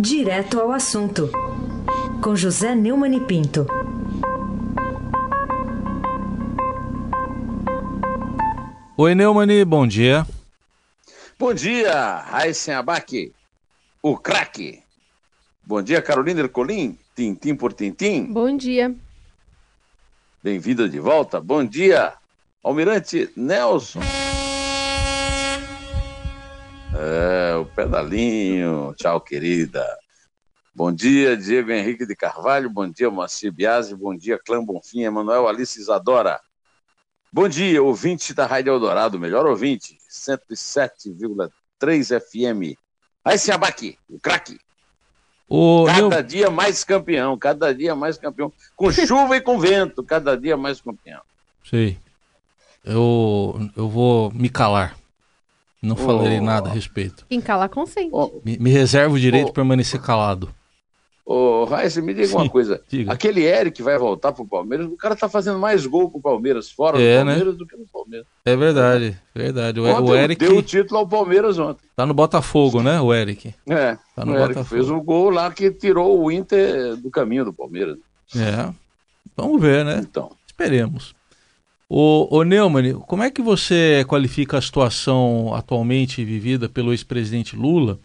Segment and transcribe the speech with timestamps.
[0.00, 1.28] Direto ao assunto,
[2.22, 3.66] com José Neumann e Pinto.
[8.96, 10.24] Oi, Neumani, bom dia.
[11.36, 13.32] Bom dia, Raíssen Abac,
[14.00, 14.84] o craque.
[15.64, 18.32] Bom dia, Carolina Ercolim, tintim por tintim.
[18.32, 18.94] Bom dia.
[20.40, 21.40] Bem-vinda de volta.
[21.40, 22.12] Bom dia,
[22.62, 24.00] Almirante Nelson.
[26.94, 28.94] É, o pedalinho.
[28.96, 29.84] Tchau, querida.
[30.74, 32.70] Bom dia, Diego Henrique de Carvalho.
[32.70, 33.94] Bom dia, Moacir Biasi.
[33.96, 36.40] Bom dia, Clã Bonfim, Emanuel Alice Isadora.
[37.32, 42.76] Bom dia, ouvinte da Rádio Eldorado, melhor ouvinte, 107,3 FM.
[43.24, 44.58] Aí se abaqui, o craque.
[45.48, 48.52] O Cada Neu- dia mais campeão, cada dia mais campeão.
[48.76, 51.20] Com chuva e com vento, cada dia mais campeão.
[51.64, 51.98] Sei.
[52.84, 54.96] Eu, eu vou me calar.
[55.82, 56.44] Não falarei Oh.
[56.44, 57.24] nada a respeito.
[57.28, 58.10] Quem cala consente.
[58.12, 59.48] Ô, Me, me reservo o direito Oh.
[59.48, 60.52] de permanecer calado.
[61.30, 62.80] ô Raíssa, me diga uma Sim, coisa.
[62.88, 63.12] diga.
[63.12, 66.70] Aquele Eric vai voltar pro Palmeiras, o cara tá fazendo mais gol com o Palmeiras,
[66.70, 67.32] fora É, do né?
[67.32, 68.26] Palmeiras do que no Palmeiras.
[68.46, 69.78] É verdade, verdade.
[69.78, 71.86] O, o Ontem Eric deu o título ao Palmeiras ontem.
[71.94, 73.54] tá no Botafogo, né, o Eric?
[73.68, 74.64] É, Tá no o Eric Botafogo.
[74.82, 77.98] fez o gol lá que tirou o Inter do caminho do Palmeiras.
[78.34, 78.72] É.
[79.36, 80.00] Vamos ver, né?
[80.02, 81.14] Então, Esperemos.
[81.88, 87.98] O, o Neumann, como é que você qualifica a situação atualmente vivida pelo ex-presidente Lula,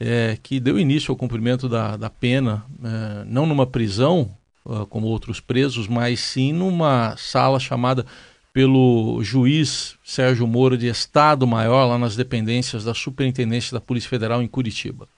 [0.00, 5.06] é, que deu início ao cumprimento da, da pena, é, não numa prisão, ah, como
[5.06, 8.06] outros presos, mas sim numa sala chamada
[8.52, 14.42] pelo juiz Sérgio Moro de Estado Maior, lá nas dependências da Superintendência da Polícia Federal
[14.42, 15.08] em Curitiba?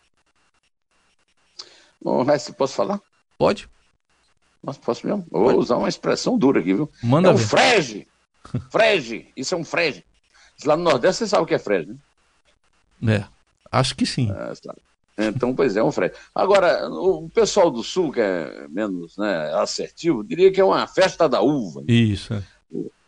[2.03, 3.01] bom, Raíssa, posso falar?
[3.39, 3.69] Pode?
[4.65, 5.27] Posso, posso mesmo?
[5.31, 6.91] Vou usar uma expressão dura aqui, viu?
[7.03, 7.47] Manda é um ver.
[7.47, 8.09] frege.
[8.71, 9.29] Frege.
[9.37, 10.05] Isso é um frege.
[10.65, 11.97] Lá no Nordeste você sabe o que é frege,
[13.01, 13.17] né?
[13.17, 13.25] É,
[13.73, 14.31] acho que sim.
[14.31, 15.27] É.
[15.27, 16.15] Então, pois é, um frege.
[16.35, 21.29] Agora, o pessoal do Sul, que é menos né, assertivo, diria que é uma festa
[21.29, 21.81] da uva.
[21.81, 21.87] né?
[21.89, 22.35] Isso.
[22.35, 22.43] é.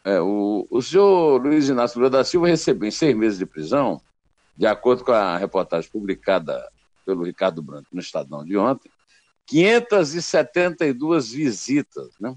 [0.07, 4.01] É, o, o senhor Luiz Inácio Lula da Silva recebeu em seis meses de prisão,
[4.57, 6.65] de acordo com a reportagem publicada
[7.05, 8.89] pelo Ricardo Branco no Estadão de ontem,
[9.47, 12.15] 572 visitas.
[12.21, 12.35] Né?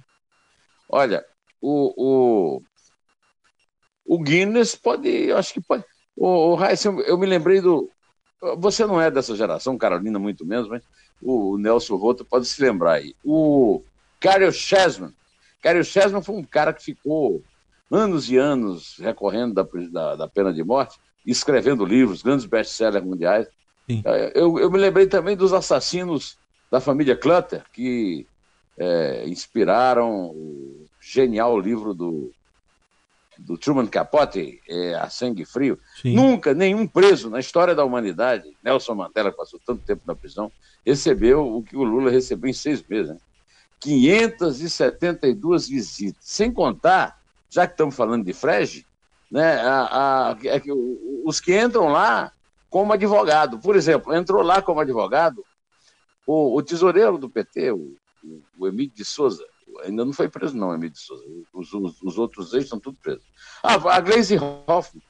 [0.87, 1.25] Olha,
[1.61, 2.61] o, o,
[4.05, 5.83] o Guinness pode, eu acho que pode.
[6.15, 6.57] O, o
[7.05, 7.89] eu, me lembrei do.
[8.57, 10.83] Você não é dessa geração, Carolina, muito menos, mas
[11.21, 13.13] o Nelson Rota pode se lembrar aí.
[13.23, 13.83] O
[14.19, 15.13] Cario Chessman.
[15.61, 17.43] Cario Chessman foi um cara que ficou
[17.91, 23.47] anos e anos recorrendo da, da, da pena de morte, escrevendo livros, grandes best-sellers mundiais.
[24.35, 26.37] Eu, eu me lembrei também dos assassinos
[26.72, 28.28] da família Clutter, que
[28.78, 32.31] é, inspiraram o genial livro do,
[33.38, 35.80] do Truman Capote, é, A Sangue Frio.
[36.02, 36.16] Sim.
[36.16, 40.52] Nunca nenhum preso na história da humanidade, Nelson Mandela, que passou tanto tempo na prisão,
[40.85, 43.12] recebeu o que o Lula recebeu em seis meses.
[43.12, 43.18] Né?
[43.80, 46.24] 572 visitas.
[46.24, 47.19] Sem contar,
[47.50, 48.86] já que estamos falando de frege,
[49.31, 50.62] né, a, a, é
[51.24, 52.31] os que entram lá
[52.69, 53.59] como advogado.
[53.59, 55.44] Por exemplo, entrou lá como advogado
[56.29, 59.44] o, o tesoureiro do PT, o, o, o Emílio de Souza.
[59.84, 61.23] Ainda não foi preso, não, Emílio de Souza.
[61.51, 63.25] Os, os, os outros ex estão todos presos.
[63.63, 65.01] Ah, a Gleisi Hoffmann,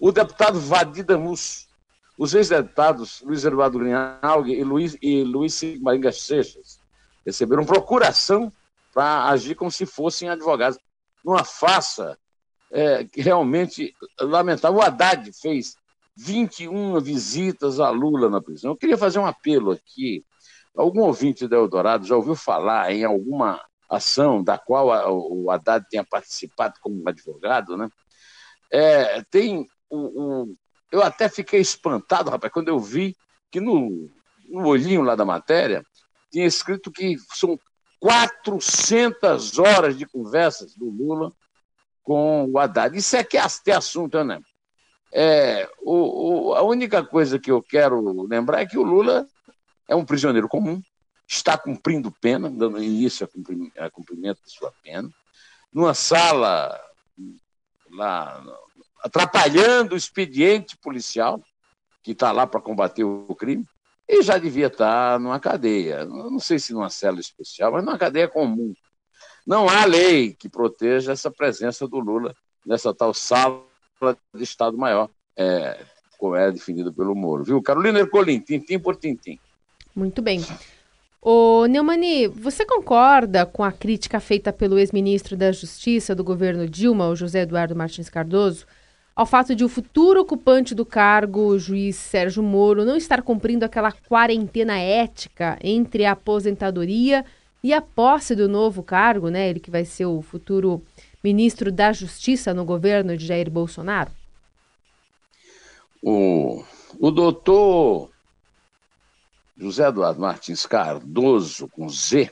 [0.00, 1.68] o deputado Vadida Mus,
[2.18, 6.80] os ex-deputados Luiz Eduardo Linhaug e Luiz, e Luiz Maringa Seixas
[7.24, 8.52] receberam procuração
[8.92, 10.76] para agir como se fossem advogados.
[11.24, 12.18] Numa farsa
[12.72, 14.78] é, que realmente lamentável.
[14.78, 15.76] O Haddad fez
[16.16, 18.72] 21 visitas a Lula na prisão.
[18.72, 20.24] Eu queria fazer um apelo aqui.
[20.76, 25.86] Algum ouvinte da Eldorado já ouviu falar em alguma ação da qual a- o Haddad
[25.88, 27.88] tenha participado como advogado, né?
[28.72, 30.56] É, tem o, o-
[30.90, 33.16] eu até fiquei espantado, rapaz, quando eu vi
[33.50, 34.10] que no,
[34.48, 35.84] no olhinho lá da matéria
[36.32, 37.58] tinha escrito que são
[38.00, 41.32] 400 horas de conversas do Lula
[42.02, 42.96] com o Haddad.
[42.96, 44.40] Isso é que é ter assunto, né?
[45.12, 49.26] É, o, o- a única coisa que eu quero lembrar é que o Lula
[49.88, 50.82] é um prisioneiro comum,
[51.26, 55.08] está cumprindo pena, dando início a cumprim- a cumprimento de sua pena,
[55.72, 56.80] numa sala
[57.90, 58.42] lá,
[59.02, 61.42] atrapalhando o expediente policial,
[62.02, 63.66] que está lá para combater o crime,
[64.08, 66.04] e já devia estar numa cadeia.
[66.04, 68.74] Não sei se numa cela especial, mas numa cadeia comum.
[69.46, 72.34] Não há lei que proteja essa presença do Lula
[72.64, 73.64] nessa tal sala
[74.34, 75.84] de Estado Maior, é,
[76.18, 77.44] como é definido pelo Moro.
[77.44, 77.62] Viu?
[77.62, 79.38] Carolina Ercolim, tintim por tintim.
[79.94, 80.44] Muito bem.
[81.22, 87.08] Ô, Neumani, você concorda com a crítica feita pelo ex-ministro da Justiça do governo Dilma,
[87.08, 88.66] o José Eduardo Martins Cardoso,
[89.16, 93.64] ao fato de o futuro ocupante do cargo, o juiz Sérgio Moro, não estar cumprindo
[93.64, 97.24] aquela quarentena ética entre a aposentadoria
[97.62, 99.48] e a posse do novo cargo, né?
[99.48, 100.82] Ele que vai ser o futuro
[101.22, 104.10] ministro da Justiça no governo de Jair Bolsonaro?
[106.02, 106.62] O,
[107.00, 108.10] o doutor
[109.56, 112.30] José Eduardo Martins Cardoso, com Z,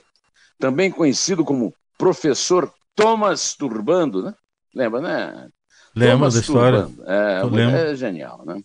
[0.59, 4.35] também conhecido como professor Thomas Turbando, né?
[4.75, 5.49] Lembra, né?
[5.95, 6.89] Lembra da história?
[7.07, 8.63] É, é, genial, né?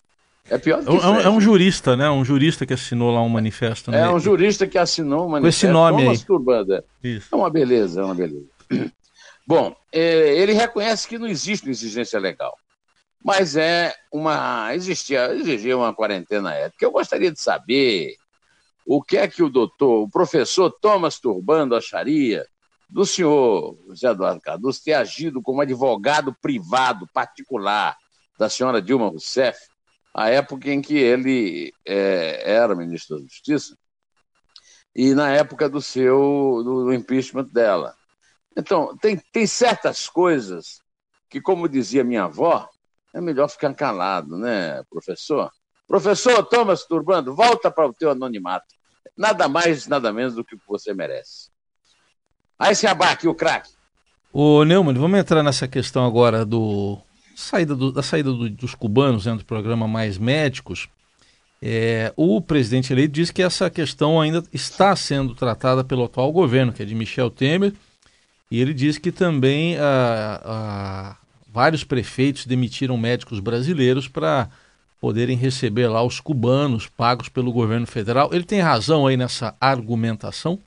[0.50, 2.08] É pior do que é, um, é um jurista, né?
[2.08, 3.90] Um jurista que assinou lá um manifesto.
[3.90, 4.00] Né?
[4.00, 5.66] É um jurista que assinou um manifesto.
[5.66, 6.26] Com esse nome Thomas aí.
[6.26, 6.74] Turbando.
[6.74, 6.82] É.
[7.04, 7.28] Isso.
[7.30, 8.46] é uma beleza, é uma beleza.
[9.46, 12.56] Bom, é, ele reconhece que não existe exigência legal,
[13.22, 16.84] mas é uma existia, exigia uma quarentena ética.
[16.84, 18.14] Eu gostaria de saber
[18.90, 22.46] o que é que o doutor, o professor Thomas Turbando acharia
[22.88, 27.94] do senhor José Eduardo Cardoso ter agido como advogado privado, particular,
[28.38, 29.58] da senhora Dilma Rousseff,
[30.14, 33.76] à época em que ele é, era ministro da Justiça
[34.96, 37.94] e na época do seu do, impeachment dela.
[38.56, 40.80] Então, tem, tem certas coisas
[41.28, 42.66] que, como dizia minha avó,
[43.14, 45.50] é melhor ficar calado, né, professor?
[45.86, 48.77] Professor Thomas Turbando, volta para o teu anonimato.
[49.16, 51.50] Nada mais, nada menos do que você merece.
[52.58, 53.70] Aí se abaque o craque.
[54.32, 56.98] Ô Neumann, vamos entrar nessa questão agora do
[57.34, 60.88] saída do, da saída do, dos cubanos dentro do programa Mais Médicos.
[61.60, 66.72] É, o presidente eleito diz que essa questão ainda está sendo tratada pelo atual governo,
[66.72, 67.72] que é de Michel Temer,
[68.50, 71.16] e ele diz que também ah, ah,
[71.48, 74.48] vários prefeitos demitiram médicos brasileiros para
[75.00, 78.30] poderem receber lá os cubanos pagos pelo governo federal.
[78.32, 80.58] Ele tem razão aí nessa argumentação?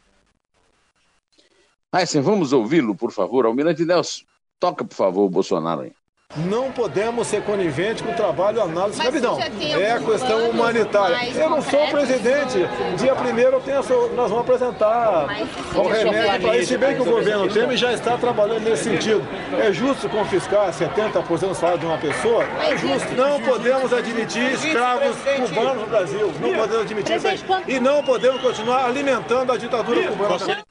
[1.92, 3.45] Ah, sim, vamos ouvi-lo, por favor.
[3.45, 4.24] Almirante Nelson,
[4.60, 5.94] toca, por favor, o Bolsonaro aí.
[6.38, 9.38] Não podemos ser coniventes com o trabalho análise de escravidão.
[9.80, 11.30] É a questão humanitária.
[11.36, 12.57] Eu não sou presidente.
[12.98, 13.78] Dia primeiro eu tenho,
[14.16, 15.28] nós vamos apresentar
[15.75, 16.68] o remédio para isso.
[16.68, 19.22] Se bem que o governo Temer já está trabalhando nesse sentido.
[19.60, 22.44] É justo confiscar 70% do salário de uma pessoa?
[22.44, 23.13] É justo.
[23.13, 25.18] Não podemos admitir escravos
[25.50, 26.28] cubanos no Brasil.
[26.39, 27.28] Não podemos admitir isso.
[27.68, 30.63] E não podemos continuar alimentando a ditadura cubana.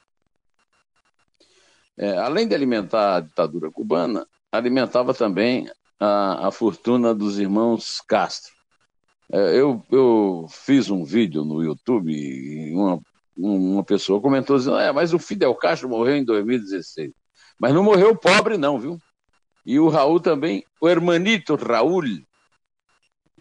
[1.97, 5.69] É, além de alimentar a ditadura cubana, alimentava também
[5.99, 8.53] a, a fortuna dos irmãos Castro.
[9.31, 12.99] É, eu, eu fiz um vídeo no YouTube e uma,
[13.37, 17.11] uma pessoa comentou dizendo: é, mas o Fidel Castro morreu em 2016.
[17.59, 18.99] Mas não morreu pobre, não, viu?
[19.65, 22.03] E o Raul também, o hermanito Raul,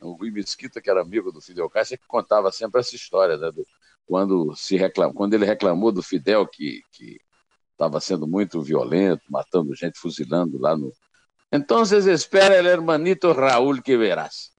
[0.02, 3.36] o Rui Mesquita, que era amigo do Fidel Castro, é que contava sempre essa história,
[3.38, 3.66] né, do,
[4.06, 7.18] quando, se reclam, quando ele reclamou do Fidel que, que
[7.80, 10.92] estava sendo muito violento, matando gente, fuzilando lá no.
[11.50, 14.52] Então, vocês esperam el hermanito Raul que verás.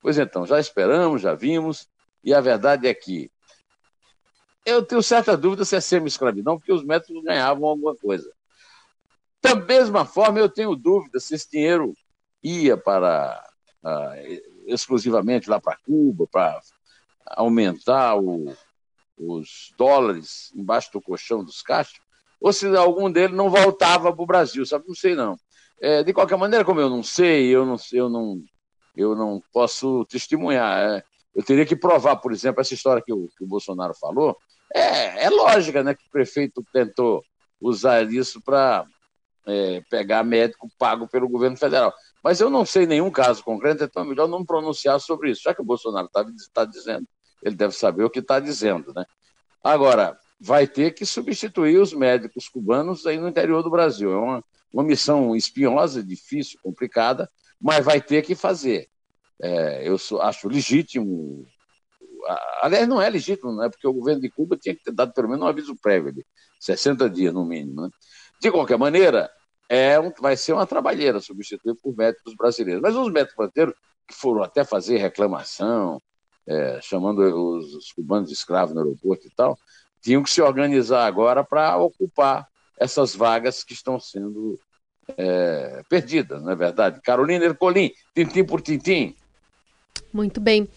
[0.00, 1.88] Pois então, já esperamos, já vimos,
[2.22, 3.30] e a verdade é que
[4.66, 8.30] eu tenho certa dúvida se é semi-escravidão, porque os médicos ganhavam alguma coisa.
[9.42, 11.94] Da mesma forma, eu tenho dúvida se esse dinheiro
[12.42, 13.42] ia para
[13.82, 16.60] uh, exclusivamente lá para Cuba, para
[17.28, 18.54] aumentar o,
[19.16, 21.98] os dólares embaixo do colchão dos caixas,
[22.40, 24.84] ou se algum deles não voltava para o Brasil, sabe?
[24.86, 25.36] Não sei não.
[25.80, 28.42] É, de qualquer maneira, como eu não sei, eu não, eu não,
[28.96, 30.78] eu não posso testemunhar.
[30.78, 31.02] É,
[31.34, 34.36] eu teria que provar, por exemplo, essa história que o, que o Bolsonaro falou.
[34.74, 37.22] É, é lógica, né, que o prefeito tentou
[37.60, 38.84] usar isso para
[39.46, 41.92] é, pegar médico pago pelo governo federal.
[42.22, 45.42] Mas eu não sei nenhum caso concreto, então é melhor não pronunciar sobre isso.
[45.42, 47.06] Já que o Bolsonaro está tá dizendo,
[47.42, 49.04] ele deve saber o que está dizendo, né?
[49.62, 54.12] Agora, vai ter que substituir os médicos cubanos aí no interior do Brasil.
[54.12, 57.28] É uma, uma missão espinhosa, difícil, complicada,
[57.60, 58.88] mas vai ter que fazer.
[59.40, 61.46] É, eu acho legítimo.
[62.60, 65.12] Aliás, não é legítimo, não é porque o governo de Cuba tinha que ter dado
[65.12, 66.24] pelo menos um aviso prévio, de
[66.60, 67.82] 60 dias no mínimo.
[67.82, 67.90] Né?
[68.40, 69.30] De qualquer maneira,
[69.68, 72.82] é um, vai ser uma trabalheira substituir por médicos brasileiros.
[72.82, 73.74] Mas os médicos brasileiros
[74.06, 76.00] que foram até fazer reclamação,
[76.46, 79.58] é, chamando os, os cubanos de escravos no aeroporto e tal,
[80.00, 82.46] tinham que se organizar agora para ocupar
[82.78, 84.58] essas vagas que estão sendo
[85.16, 87.00] é, perdidas, não é verdade?
[87.02, 89.14] Carolina Ercolim, tintim por tintim.
[90.12, 90.68] Muito bem.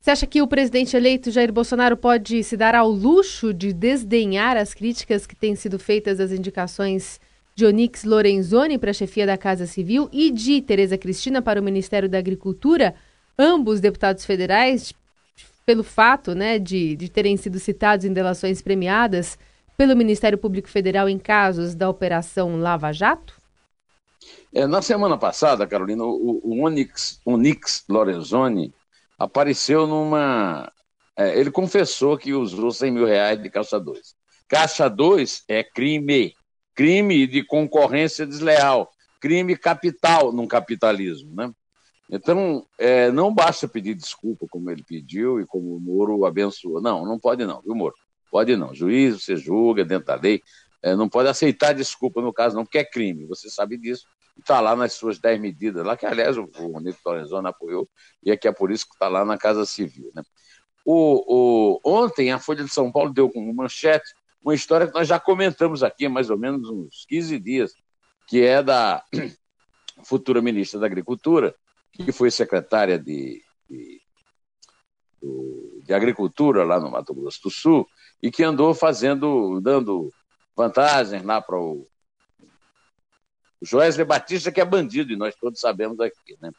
[0.00, 4.56] Você acha que o presidente eleito Jair Bolsonaro pode se dar ao luxo de desdenhar
[4.56, 7.20] as críticas que têm sido feitas às indicações
[7.54, 11.62] de Onix Lorenzoni para a chefia da Casa Civil e de Tereza Cristina para o
[11.62, 12.94] Ministério da Agricultura,
[13.38, 14.92] ambos deputados federais,
[15.64, 19.38] pelo fato né, de, de terem sido citados em delações premiadas
[19.76, 23.40] pelo Ministério Público Federal em casos da Operação Lava Jato?
[24.54, 28.72] É, na semana passada, Carolina, o, o Onyx, Onyx Lorenzoni
[29.18, 30.70] apareceu numa.
[31.16, 34.14] É, ele confessou que usou 100 mil reais de caixa 2.
[34.48, 36.34] Caixa 2 é crime.
[36.74, 38.90] Crime de concorrência desleal.
[39.20, 41.34] Crime capital num capitalismo.
[41.34, 41.52] Né?
[42.14, 46.78] Então, é, não basta pedir desculpa, como ele pediu e como o Moro abençoou.
[46.78, 47.94] Não, não pode não, viu, Moro?
[48.30, 48.74] Pode não.
[48.74, 50.42] Juiz, você julga dentro da lei.
[50.82, 53.24] É, não pode aceitar desculpa no caso, não, porque é crime.
[53.24, 54.06] Você sabe disso.
[54.38, 56.98] Está lá nas suas 10 medidas, lá que, aliás, o, o Nito
[57.46, 57.88] apoiou,
[58.22, 60.10] e é que é por isso que está lá na Casa Civil.
[60.14, 60.22] Né?
[60.84, 65.06] O, o, ontem, a Folha de São Paulo deu como manchete uma história que nós
[65.08, 67.72] já comentamos aqui há mais ou menos uns 15 dias,
[68.26, 69.02] que é da
[70.04, 71.54] futura ministra da Agricultura,
[71.92, 74.00] que foi secretária de, de,
[75.84, 77.86] de, Agricultura lá no Mato Grosso do Sul,
[78.22, 80.12] e que andou fazendo, dando
[80.56, 81.86] vantagens lá para o
[83.60, 86.36] Joesley Batista, que é bandido, e nós todos sabemos aqui.
[86.40, 86.50] Né?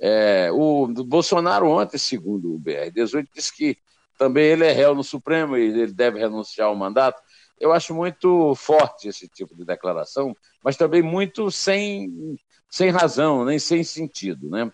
[0.00, 3.78] É, o Bolsonaro ontem, segundo o BR-18, disse que
[4.18, 7.22] também ele é réu no Supremo e ele deve renunciar ao mandato.
[7.58, 12.36] Eu acho muito forte esse tipo de declaração, mas também muito sem
[12.70, 14.48] sem razão, nem sem sentido.
[14.48, 14.70] Né?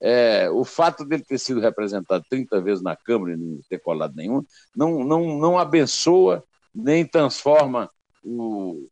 [0.00, 4.14] É, o fato dele ter sido representado 30 vezes na Câmara e não ter colado
[4.14, 7.90] nenhum, não, não, não abençoa nem transforma
[8.22, 8.88] o,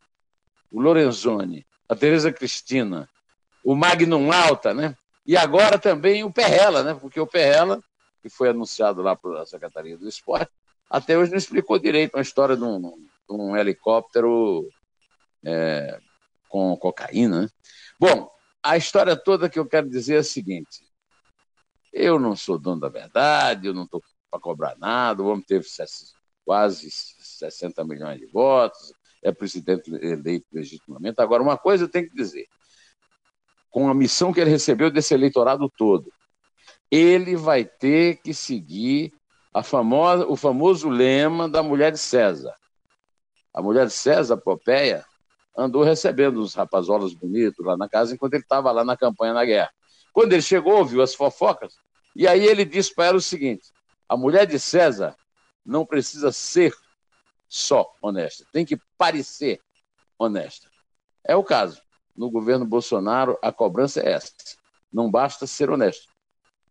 [0.72, 3.08] o Lorenzoni, a Tereza Cristina,
[3.64, 4.96] o Magnum Alta, né?
[5.24, 6.94] E agora também o Perrela, né?
[6.94, 7.82] Porque o Perrela,
[8.22, 10.50] que foi anunciado lá pela Secretaria do Esporte,
[10.88, 14.68] até hoje não explicou direito a história de um, de um helicóptero
[15.44, 15.98] é,
[16.48, 17.42] com cocaína.
[17.42, 17.48] Né?
[17.98, 18.30] Bom,
[18.66, 20.84] a história toda que eu quero dizer é a seguinte:
[21.92, 25.66] eu não sou dono da verdade, eu não estou para cobrar nada, o homem teve
[26.44, 28.92] quase 60 milhões de votos,
[29.22, 31.20] é presidente eleito legitimamente.
[31.20, 32.46] Agora, uma coisa eu tenho que dizer:
[33.70, 36.12] com a missão que ele recebeu desse eleitorado todo,
[36.90, 39.12] ele vai ter que seguir
[39.52, 42.54] a famosa, o famoso lema da mulher de César.
[43.54, 45.04] A mulher de César, Popeia,
[45.56, 49.44] andou recebendo os rapazolas bonitos lá na casa enquanto ele estava lá na campanha na
[49.44, 49.70] guerra.
[50.12, 51.74] Quando ele chegou, ouviu as fofocas,
[52.14, 53.72] e aí ele disse para ela o seguinte:
[54.08, 55.16] a mulher de César
[55.64, 56.74] não precisa ser
[57.48, 59.60] só honesta, tem que parecer
[60.18, 60.70] honesta.
[61.24, 61.80] É o caso.
[62.14, 64.32] No governo Bolsonaro, a cobrança é essa.
[64.90, 66.08] Não basta ser honesto.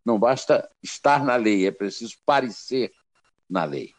[0.04, 2.92] Não basta estar na lei, é preciso parecer
[3.48, 3.92] na lei.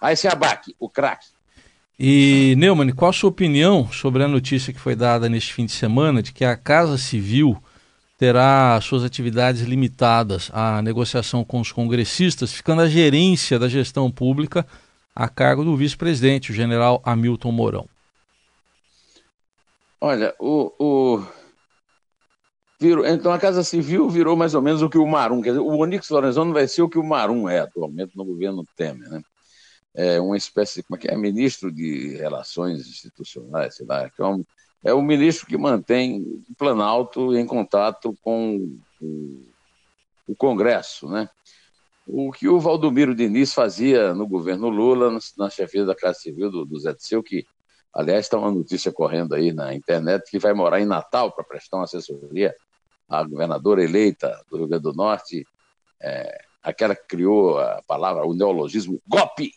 [0.00, 1.28] Aí se abaque, o craque.
[2.02, 5.72] E, Neumann, qual a sua opinião sobre a notícia que foi dada neste fim de
[5.72, 7.62] semana de que a Casa Civil
[8.16, 14.66] terá suas atividades limitadas à negociação com os congressistas, ficando a gerência da gestão pública
[15.14, 17.86] a cargo do vice-presidente, o general Hamilton Mourão?
[20.00, 21.22] Olha, o, o...
[22.80, 25.60] Virou, então a Casa Civil virou mais ou menos o que o Marum, quer dizer,
[25.60, 29.20] o Onix Lorenzoni vai ser o que o Marum é atualmente no governo Temer, né?
[29.94, 34.26] É, uma espécie, como é que é, ministro de Relações Institucionais, sei lá, que é,
[34.26, 34.44] um,
[34.84, 39.46] é o ministro que mantém o Planalto em contato com o,
[40.28, 41.28] o Congresso, né?
[42.06, 46.64] O que o Valdomiro Diniz fazia no governo Lula, na chefia da Casa Civil do,
[46.64, 47.46] do Zé Seu, que,
[47.92, 51.76] aliás, está uma notícia correndo aí na internet, que vai morar em Natal para prestar
[51.76, 52.54] uma assessoria
[53.08, 55.46] à governadora eleita do Rio Grande do Norte,
[56.00, 59.52] é, aquela que criou a palavra, o neologismo golpe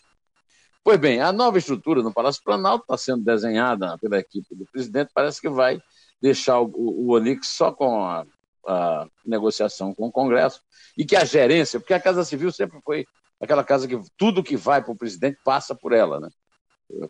[0.83, 5.11] Pois bem, a nova estrutura no Palácio Planalto está sendo desenhada pela equipe do presidente,
[5.13, 5.81] parece que vai
[6.21, 8.25] deixar o, o, Onix só com a,
[8.67, 10.61] a, negociação com o Congresso
[10.97, 13.05] e que a gerência, porque a Casa Civil sempre foi
[13.39, 16.29] aquela casa que tudo que vai para o presidente passa por ela, né?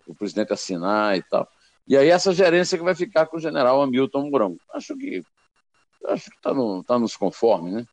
[0.08, 1.48] O presidente assinar e tal.
[1.88, 4.58] E aí essa gerência que vai ficar com o general Hamilton Mourão.
[4.74, 5.24] Acho que
[6.08, 7.86] acho que está no, tá nos conformes, né?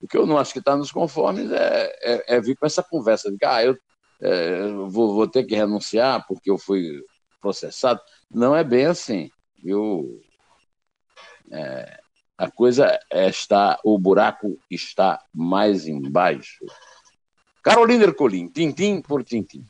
[0.00, 2.82] O que eu não acho que está nos conformes é, é, é, vir com essa
[2.82, 3.76] conversa de que ah, eu
[4.20, 7.02] é, vou, vou, ter que renunciar porque eu fui
[7.40, 8.00] processado.
[8.30, 9.30] Não é bem assim,
[9.62, 10.20] viu?
[11.50, 12.00] É,
[12.36, 16.64] a coisa é, está, o buraco está mais embaixo.
[17.62, 19.64] Carolina Ercolim, tintim por tintim.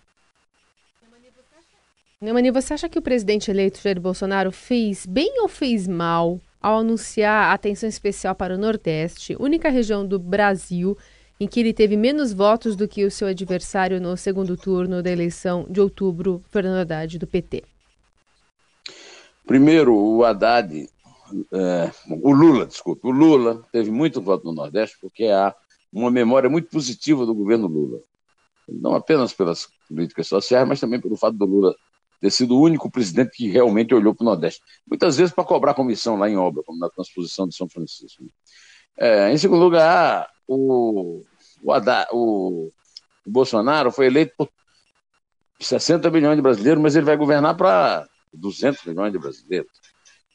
[2.21, 6.79] Neumani, você acha que o presidente eleito Jair Bolsonaro fez bem ou fez mal ao
[6.79, 10.99] anunciar atenção especial para o Nordeste, única região do Brasil
[11.41, 15.11] em que ele teve menos votos do que o seu adversário no segundo turno da
[15.11, 17.63] eleição de outubro, Fernando Haddad, do PT?
[19.47, 20.89] Primeiro, o Haddad,
[21.53, 25.55] é, o Lula, desculpe, o Lula teve muito voto no Nordeste porque há
[25.93, 28.01] uma memória muito positiva do governo Lula.
[28.69, 31.75] Não apenas pelas políticas sociais, mas também pelo fato do Lula
[32.21, 34.61] ter sido o único presidente que realmente olhou para o Nordeste.
[34.87, 38.25] Muitas vezes para cobrar comissão lá em obra, como na transposição de São Francisco.
[38.99, 41.23] É, em segundo lugar, o,
[41.63, 42.71] o, Haddad, o,
[43.27, 44.49] o Bolsonaro foi eleito por
[45.61, 49.71] 60 milhões de brasileiros, mas ele vai governar para 200 milhões de brasileiros.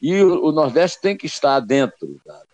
[0.01, 2.45] E o, o Nordeste tem que estar dentro da, da,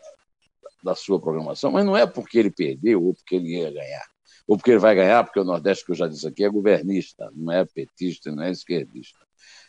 [0.84, 4.06] da, sua programação, mas não é porque ele perdeu ou porque ele ia ganhar,
[4.48, 7.32] ou porque ele vai ganhar, porque o Nordeste, que eu já disse aqui, é governista,
[7.34, 9.18] não é petista, não é esquerdista.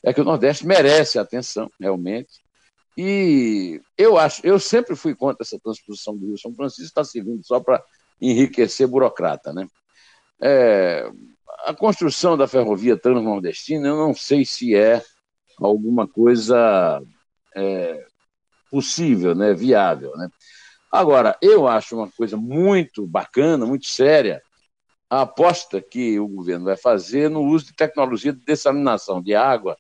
[0.05, 2.41] É que o Nordeste merece atenção, realmente.
[2.97, 7.43] E eu acho, eu sempre fui contra essa transposição do Rio São Francisco, está servindo
[7.47, 7.83] só para
[8.21, 9.67] enriquecer burocrata, né?
[10.43, 11.11] É,
[11.65, 15.03] a construção da ferrovia transnordestina, eu não sei se é
[15.59, 17.03] alguma coisa
[17.55, 18.07] é,
[18.71, 20.17] possível, né, viável.
[20.17, 20.29] Né?
[20.91, 24.43] Agora, eu acho uma coisa muito bacana, muito séria,
[25.09, 29.77] a aposta que o governo vai fazer no uso de tecnologia de dessalinação de água,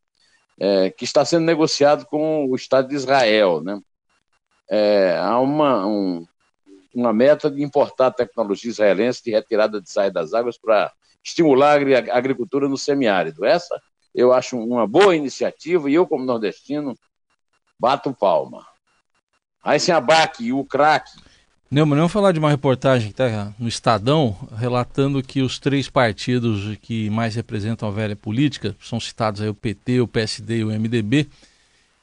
[0.59, 3.63] é, que está sendo negociado com o Estado de Israel.
[3.63, 3.81] Né?
[4.69, 6.27] É, há uma, um,
[6.95, 10.93] uma meta de importar tecnologia israelense de retirada de saída das águas para
[11.23, 13.45] estimular a agricultura no semiárido.
[13.45, 13.81] Essa
[14.15, 16.97] eu acho uma boa iniciativa e eu, como nordestino,
[17.79, 18.67] bato palma.
[19.63, 20.03] Aí sem a
[20.53, 21.13] o craque.
[21.71, 26.77] Não, mas vamos falar de uma reportagem está no Estadão, relatando que os três partidos
[26.83, 30.71] que mais representam a velha política, são citados aí o PT, o PSD e o
[30.71, 31.29] MDB,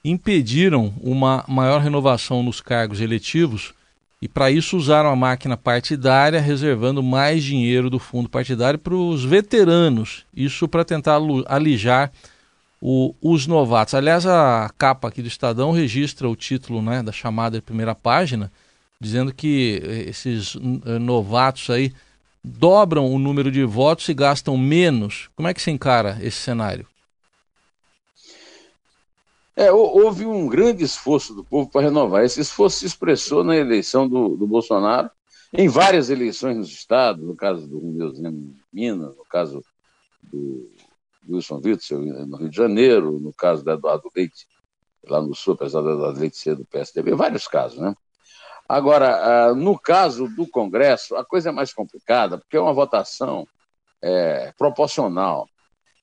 [0.05, 3.73] impediram uma maior renovação nos cargos eletivos
[4.21, 9.23] e para isso usaram a máquina partidária, reservando mais dinheiro do fundo partidário para os
[9.23, 10.25] veteranos.
[10.35, 12.11] Isso para tentar alijar
[12.81, 13.93] o, os novatos.
[13.93, 18.51] Aliás, a capa aqui do Estadão registra o título né, da chamada primeira página,
[18.99, 21.93] dizendo que eh, esses eh, novatos aí
[22.43, 25.29] dobram o número de votos e gastam menos.
[25.35, 26.87] Como é que se encara esse cenário?
[29.59, 32.23] É, houve um grande esforço do povo para renovar.
[32.23, 35.09] Esse esforço se expressou na eleição do, do Bolsonaro,
[35.51, 39.63] em várias eleições nos estados, no caso do Romeuzinho Minas, no caso
[40.21, 40.69] do
[41.27, 44.45] Wilson Witzel no Rio de Janeiro, no caso do Eduardo Leite,
[45.07, 47.95] lá no Sul, apesar do Eduardo Leite ser do PSDB, vários casos, né?
[48.69, 53.47] Agora, no caso do Congresso, a coisa é mais complicada, porque é uma votação
[54.01, 55.47] é, proporcional.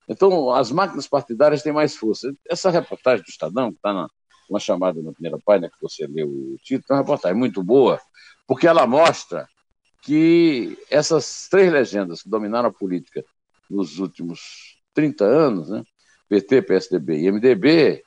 [0.09, 2.33] Então, as máquinas partidárias têm mais força.
[2.49, 4.09] Essa reportagem do Estadão, que está na
[4.49, 7.99] uma chamada na primeira página, que você leu o título, é uma reportagem muito boa,
[8.47, 9.49] porque ela mostra
[10.03, 13.25] que essas três legendas que dominaram a política
[13.71, 15.83] nos últimos 30 anos, né,
[16.29, 18.03] PT, PSDB e MDB,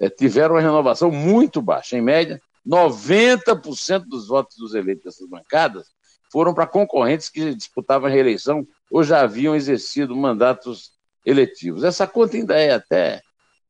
[0.00, 1.96] é, tiveram uma renovação muito baixa.
[1.96, 5.86] Em média, 90% dos votos dos eleitos dessas bancadas
[6.30, 11.84] foram para concorrentes que disputavam a reeleição ou já haviam exercido mandatos eletivos.
[11.84, 13.22] Essa conta ainda é até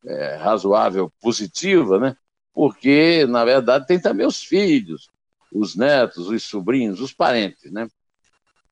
[0.06, 2.16] é, razoável, positiva, né?
[2.54, 5.08] porque, na verdade, tem também os filhos,
[5.52, 7.70] os netos, os sobrinhos, os parentes.
[7.70, 7.88] Né?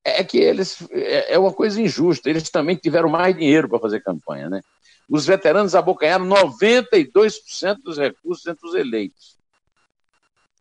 [0.04, 0.78] É que eles.
[0.90, 4.48] É, é uma coisa injusta, eles também tiveram mais dinheiro para fazer campanha.
[4.48, 4.60] Né?
[5.08, 9.36] Os veteranos abocanharam 92% dos recursos entre os eleitos.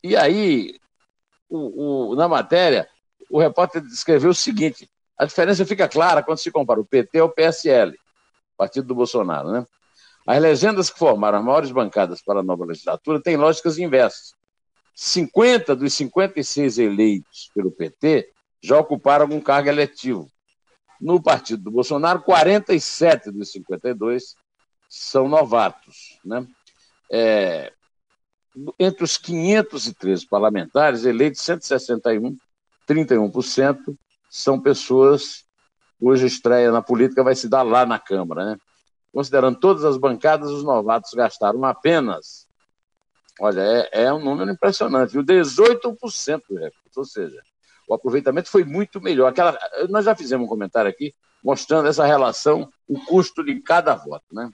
[0.03, 0.79] E aí,
[1.49, 2.87] o, o, na matéria,
[3.29, 7.29] o repórter descreveu o seguinte: a diferença fica clara quando se compara o PT ao
[7.29, 7.97] PSL
[8.57, 9.65] partido do Bolsonaro, né?
[10.25, 14.33] As legendas que formaram as maiores bancadas para a nova legislatura têm lógicas inversas.
[14.95, 18.31] 50 dos 56 eleitos pelo PT
[18.63, 20.31] já ocuparam algum cargo eletivo.
[20.99, 24.35] No partido do Bolsonaro, 47 dos 52
[24.89, 26.17] são novatos.
[26.25, 26.47] Né?
[27.11, 27.71] É,
[28.79, 32.37] entre os 513 parlamentares eleitos, 161,
[32.87, 33.95] 31%,
[34.29, 35.45] são pessoas
[35.99, 38.45] cuja estreia na política vai se dar lá na Câmara.
[38.45, 38.57] Né?
[39.13, 42.47] Considerando todas as bancadas, os novatos gastaram apenas,
[43.39, 45.23] olha, é, é um número impressionante, viu?
[45.23, 47.41] 18% do recurso, ou seja,
[47.87, 49.27] o aproveitamento foi muito melhor.
[49.27, 49.57] Aquela,
[49.89, 54.25] nós já fizemos um comentário aqui mostrando essa relação, o custo de cada voto.
[54.31, 54.49] Né?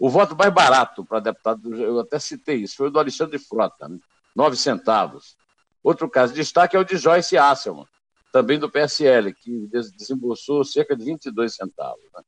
[0.00, 3.88] O voto mais barato para deputado, eu até citei isso, foi o do Alexandre Frota,
[3.88, 3.98] né?
[4.34, 5.36] 9 centavos.
[5.82, 7.86] Outro caso de destaque é o de Joyce Asselman,
[8.34, 12.02] também do PSL, que desembolsou cerca de 22 centavos.
[12.12, 12.20] Né?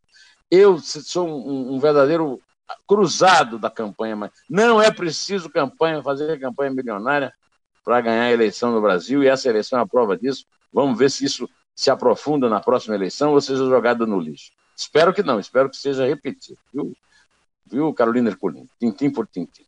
[0.49, 2.41] Eu sou um, um, verdadeiro
[2.87, 7.35] cruzado da campanha, mas não é preciso campanha, fazer campanha milionária
[7.85, 10.47] para ganhar a eleição no Brasil, e essa eleição é a prova disso.
[10.73, 14.53] Vamos ver se isso se aprofunda na próxima eleição ou seja jogado no lixo.
[14.77, 16.97] Espero que não, espero que seja repetido, viu,
[17.67, 18.69] viu Carolina Ercolim?
[18.79, 19.67] Tintim por tintim.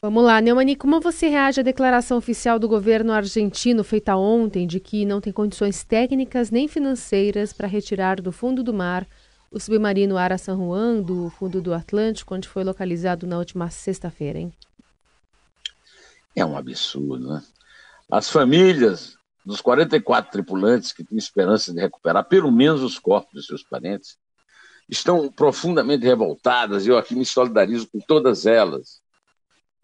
[0.00, 4.78] Vamos lá, Neumani, como você reage à declaração oficial do governo argentino feita ontem de
[4.78, 9.04] que não tem condições técnicas nem financeiras para retirar do fundo do mar
[9.50, 14.38] o submarino Ara San Juan, do fundo do Atlântico, onde foi localizado na última sexta-feira,
[14.38, 14.52] hein?
[16.36, 17.42] É um absurdo, né?
[18.08, 23.44] As famílias dos 44 tripulantes que têm esperança de recuperar pelo menos os corpos de
[23.44, 24.16] seus parentes
[24.88, 29.00] estão profundamente revoltadas e eu aqui me solidarizo com todas elas.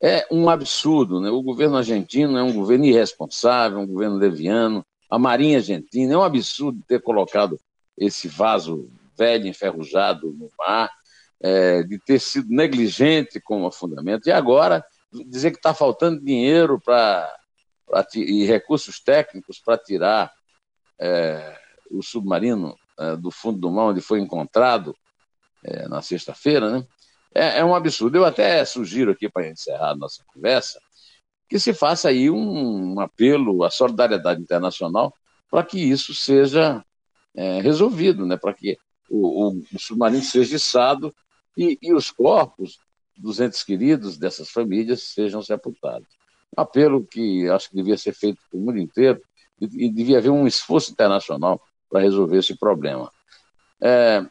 [0.04, 1.30] É um absurdo, né?
[1.30, 4.84] O governo argentino é um governo irresponsável, um governo leviano.
[5.08, 7.58] A Marinha Argentina é um absurdo ter colocado
[7.96, 10.90] esse vaso velho, enferrujado no mar,
[11.40, 14.28] é, de ter sido negligente com o afundamento.
[14.28, 17.34] E agora dizer que está faltando dinheiro para
[18.14, 20.30] e recursos técnicos para tirar
[20.98, 21.58] é,
[21.90, 24.94] o submarino é, do fundo do mar onde foi encontrado
[25.64, 26.86] é, na sexta-feira, né?
[27.34, 28.16] É, é, um absurdo.
[28.16, 30.80] Eu até sugiro aqui para encerrar a nossa conversa
[31.48, 35.12] que se faça aí um, um apelo à solidariedade internacional
[35.50, 36.84] para que isso seja
[37.34, 38.36] é, resolvido, né?
[38.36, 38.78] Para que
[39.10, 41.14] o, o, o, submarino seja içado
[41.56, 42.78] e, e os corpos
[43.16, 46.08] dos entes queridos dessas famílias sejam sepultados.
[46.56, 49.20] Um apelo que acho que devia ser feito para o mundo inteiro
[49.60, 53.10] e, e devia haver um esforço internacional para resolver esse problema.
[53.80, 54.24] É,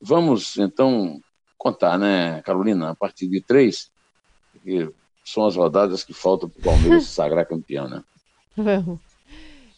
[0.00, 1.20] vamos, então,
[1.60, 3.90] contar, né, Carolina, a partir de três,
[4.64, 4.88] que
[5.22, 8.02] são as rodadas que faltam para o Palmeiras se sagrar campeão, né?
[8.56, 8.98] Vamos.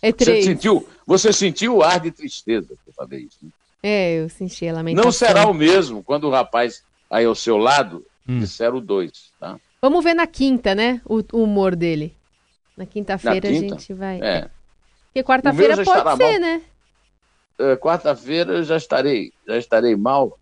[0.01, 0.45] É três.
[0.45, 3.51] Você sentiu, você sentiu o ar de tristeza que eu falei isso, né?
[3.83, 5.05] É, eu senti a lamentação.
[5.05, 8.39] Não será o mesmo quando o rapaz aí ao seu lado hum.
[8.39, 9.59] disser o dois, tá?
[9.81, 11.01] Vamos ver na quinta, né?
[11.05, 12.15] O, o humor dele.
[12.77, 14.21] Na quinta-feira a gente vai.
[14.23, 14.49] É.
[15.07, 16.41] Porque quarta-feira pode ser, mal.
[16.41, 16.63] né?
[17.59, 20.39] É, quarta-feira eu já estarei, já estarei mal,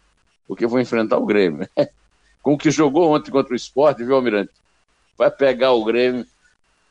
[0.50, 1.68] porque vou enfrentar o Grêmio.
[2.42, 4.50] Com o que jogou ontem contra o esporte, viu, Almirante?
[5.16, 6.26] Vai pegar o Grêmio.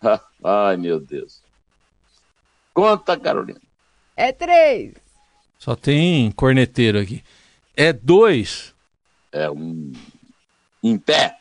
[0.42, 1.42] Ai, meu Deus.
[2.74, 3.60] Conta, Carolina.
[4.16, 4.94] É três.
[5.58, 7.22] Só tem corneteiro aqui.
[7.76, 8.74] É dois.
[9.30, 9.92] É um.
[10.82, 11.38] Em pé.